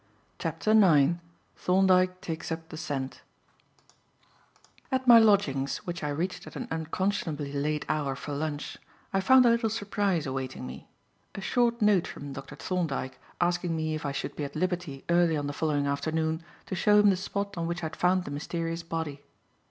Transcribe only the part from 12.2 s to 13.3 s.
Dr. Thorndyke